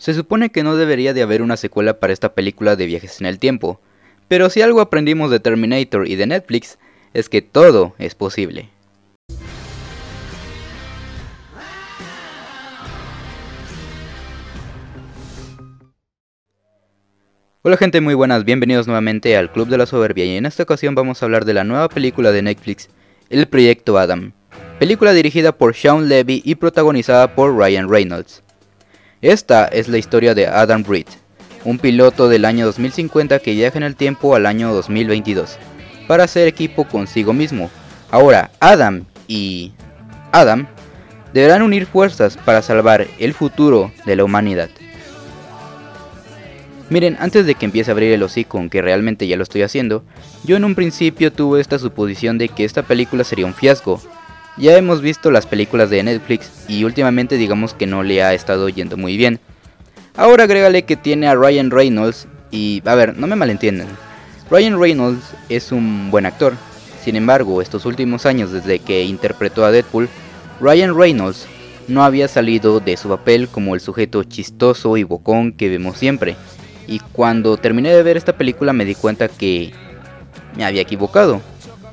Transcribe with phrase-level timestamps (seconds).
[0.00, 3.26] Se supone que no debería de haber una secuela para esta película de viajes en
[3.26, 3.82] el tiempo,
[4.28, 6.78] pero si algo aprendimos de Terminator y de Netflix
[7.12, 8.70] es que todo es posible.
[17.60, 20.94] Hola gente muy buenas, bienvenidos nuevamente al Club de la Soberbia y en esta ocasión
[20.94, 22.88] vamos a hablar de la nueva película de Netflix,
[23.28, 24.32] El Proyecto Adam,
[24.78, 28.42] película dirigida por Sean Levy y protagonizada por Ryan Reynolds.
[29.22, 31.04] Esta es la historia de Adam Reed,
[31.66, 35.58] un piloto del año 2050 que viaja en el tiempo al año 2022
[36.08, 37.70] para hacer equipo consigo mismo.
[38.10, 39.72] Ahora, Adam y
[40.32, 40.66] Adam
[41.34, 44.70] deberán unir fuerzas para salvar el futuro de la humanidad.
[46.88, 50.02] Miren, antes de que empiece a abrir el hocico, aunque realmente ya lo estoy haciendo,
[50.44, 54.00] yo en un principio tuve esta suposición de que esta película sería un fiasco.
[54.56, 58.68] Ya hemos visto las películas de Netflix y últimamente digamos que no le ha estado
[58.68, 59.40] yendo muy bien.
[60.16, 63.88] Ahora agrégale que tiene a Ryan Reynolds y, a ver, no me malentiendan.
[64.50, 66.54] Ryan Reynolds es un buen actor.
[67.02, 70.08] Sin embargo, estos últimos años desde que interpretó a Deadpool,
[70.60, 71.46] Ryan Reynolds
[71.88, 76.36] no había salido de su papel como el sujeto chistoso y bocón que vemos siempre.
[76.86, 79.72] Y cuando terminé de ver esta película me di cuenta que
[80.56, 81.40] me había equivocado.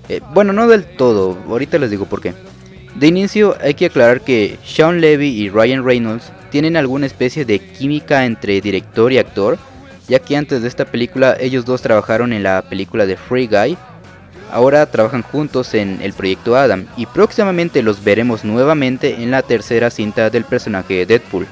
[0.09, 2.33] Eh, bueno, no del todo, ahorita les digo por qué.
[2.95, 7.59] De inicio hay que aclarar que Sean Levy y Ryan Reynolds tienen alguna especie de
[7.59, 9.57] química entre director y actor,
[10.07, 13.77] ya que antes de esta película ellos dos trabajaron en la película de Free Guy,
[14.51, 19.89] ahora trabajan juntos en el proyecto Adam y próximamente los veremos nuevamente en la tercera
[19.89, 21.45] cinta del personaje de Deadpool.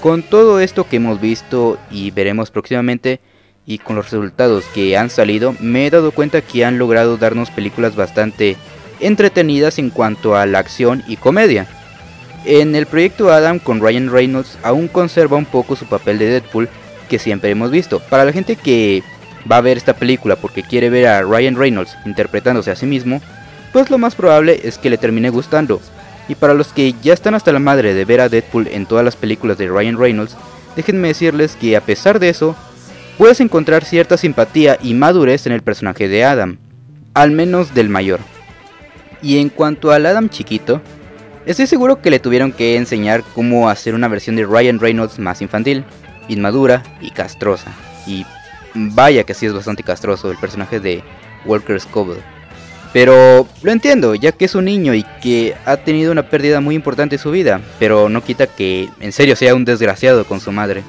[0.00, 3.20] Con todo esto que hemos visto y veremos próximamente
[3.66, 7.50] y con los resultados que han salido, me he dado cuenta que han logrado darnos
[7.50, 8.56] películas bastante
[9.00, 11.66] entretenidas en cuanto a la acción y comedia.
[12.44, 16.68] En el proyecto Adam con Ryan Reynolds aún conserva un poco su papel de Deadpool
[17.08, 18.00] que siempre hemos visto.
[18.00, 19.02] Para la gente que
[19.50, 23.20] va a ver esta película porque quiere ver a Ryan Reynolds interpretándose a sí mismo,
[23.72, 25.80] pues lo más probable es que le termine gustando,
[26.28, 29.04] y para los que ya están hasta la madre de ver a Deadpool en todas
[29.04, 30.36] las películas de Ryan Reynolds,
[30.76, 32.56] déjenme decirles que a pesar de eso,
[33.18, 36.58] puedes encontrar cierta simpatía y madurez en el personaje de Adam,
[37.14, 38.20] al menos del mayor.
[39.22, 40.82] Y en cuanto al Adam chiquito,
[41.46, 45.40] estoy seguro que le tuvieron que enseñar cómo hacer una versión de Ryan Reynolds más
[45.40, 45.84] infantil,
[46.28, 47.72] inmadura y castrosa.
[48.06, 48.26] Y
[48.74, 51.02] vaya que sí es bastante castroso el personaje de
[51.46, 52.22] Walker Scoville.
[52.92, 56.76] Pero lo entiendo, ya que es un niño y que ha tenido una pérdida muy
[56.76, 60.52] importante en su vida, pero no quita que en serio sea un desgraciado con su
[60.52, 60.84] madre.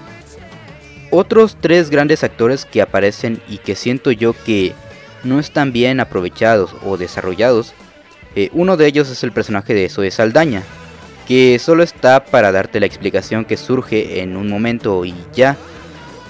[1.12, 4.74] Otros tres grandes actores que aparecen y que siento yo que
[5.24, 7.74] no están bien aprovechados o desarrollados,
[8.36, 10.64] eh, uno de ellos es el personaje de Zoe Saldaña,
[11.28, 15.58] que solo está para darte la explicación que surge en un momento y ya.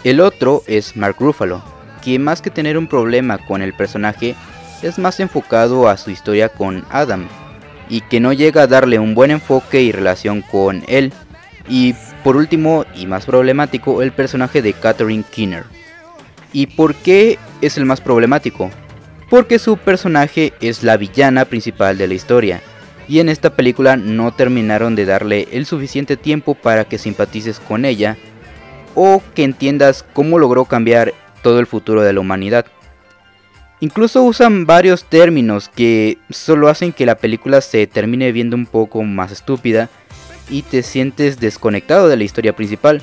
[0.04, 1.64] El otro es Mark Ruffalo,
[2.04, 4.36] que más que tener un problema con el personaje,
[4.84, 7.28] es más enfocado a su historia con Adam
[7.90, 11.12] y que no llega a darle un buen enfoque y relación con él.
[11.68, 15.66] Y por último y más problemático, el personaje de Catherine Keener.
[16.52, 18.72] ¿Y por qué es el más problemático?
[19.30, 22.62] Porque su personaje es la villana principal de la historia.
[23.08, 27.86] Y en esta película no terminaron de darle el suficiente tiempo para que simpatices con
[27.86, 28.18] ella
[28.96, 31.14] o que entiendas cómo logró cambiar
[31.44, 32.66] todo el futuro de la humanidad.
[33.82, 39.04] Incluso usan varios términos que solo hacen que la película se termine viendo un poco
[39.04, 39.92] más estúpida
[40.50, 43.02] y te sientes desconectado de la historia principal.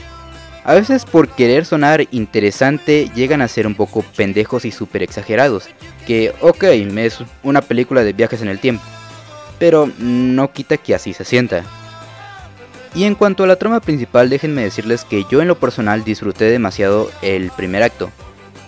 [0.64, 5.68] A veces por querer sonar interesante llegan a ser un poco pendejos y súper exagerados,
[6.06, 8.84] que ok, es una película de viajes en el tiempo,
[9.58, 11.64] pero no quita que así se sienta.
[12.94, 16.44] Y en cuanto a la trama principal, déjenme decirles que yo en lo personal disfruté
[16.44, 18.12] demasiado el primer acto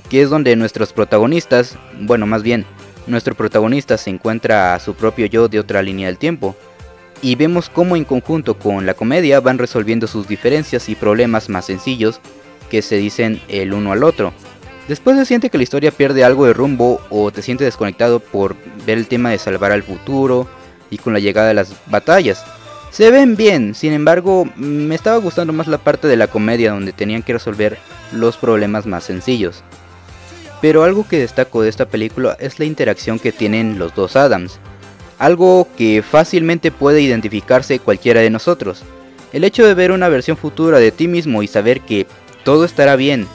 [0.08, 2.66] que es donde nuestros protagonistas, bueno más bien,
[3.06, 6.56] nuestro protagonista se encuentra a su propio yo de otra línea del tiempo,
[7.22, 11.66] y vemos cómo en conjunto con la comedia van resolviendo sus diferencias y problemas más
[11.66, 12.20] sencillos
[12.70, 14.32] que se dicen el uno al otro.
[14.88, 18.56] Después se siente que la historia pierde algo de rumbo o te sientes desconectado por
[18.86, 20.46] ver el tema de salvar al futuro
[20.90, 22.44] y con la llegada de las batallas.
[22.90, 26.92] Se ven bien, sin embargo, me estaba gustando más la parte de la comedia donde
[26.92, 27.78] tenían que resolver
[28.12, 29.64] los problemas más sencillos.
[30.60, 34.60] Pero algo que destaco de esta película es la interacción que tienen los dos Adams,
[35.18, 38.82] algo que fácilmente puede identificarse cualquiera de nosotros.
[39.32, 42.06] El hecho de ver una versión futura de ti mismo y saber que
[42.44, 43.26] todo estará bien,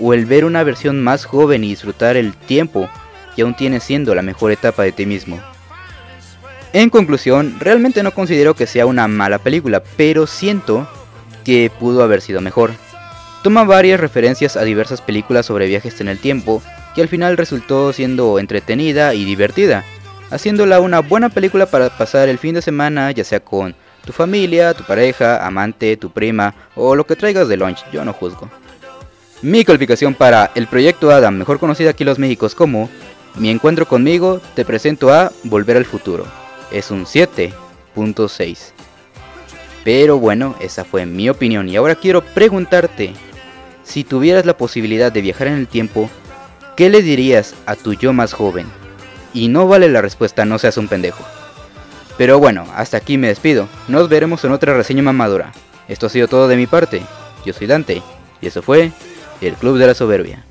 [0.00, 2.88] o el ver una versión más joven y disfrutar el tiempo
[3.34, 5.40] que aún tienes siendo la mejor etapa de ti mismo.
[6.72, 10.88] En conclusión, realmente no considero que sea una mala película, pero siento
[11.44, 12.72] que pudo haber sido mejor.
[13.42, 16.62] Toma varias referencias a diversas películas sobre viajes en el tiempo,
[16.94, 19.84] que al final resultó siendo entretenida y divertida,
[20.30, 24.74] haciéndola una buena película para pasar el fin de semana, ya sea con tu familia,
[24.74, 28.48] tu pareja, amante, tu prima o lo que traigas de lunch, yo no juzgo.
[29.42, 32.88] Mi calificación para el proyecto Adam, mejor conocido aquí en los Méxicos como
[33.36, 36.26] Mi encuentro conmigo, te presento a Volver al futuro.
[36.72, 38.72] Es un 7.6.
[39.84, 43.12] Pero bueno, esa fue mi opinión y ahora quiero preguntarte,
[43.84, 46.10] si tuvieras la posibilidad de viajar en el tiempo,
[46.76, 48.66] ¿qué le dirías a tu yo más joven?
[49.34, 51.24] Y no vale la respuesta, no seas un pendejo.
[52.16, 53.68] Pero bueno, hasta aquí me despido.
[53.86, 55.52] Nos veremos en otra reseña mamadura.
[55.86, 57.02] Esto ha sido todo de mi parte.
[57.44, 58.02] Yo soy Dante
[58.40, 58.92] y eso fue
[59.40, 60.44] el Club de la Soberbia.